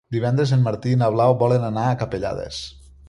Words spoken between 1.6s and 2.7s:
anar a Capellades.